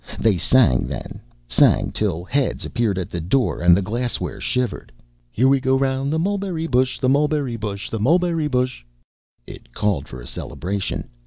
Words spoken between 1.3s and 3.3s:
sang till heads appeared at the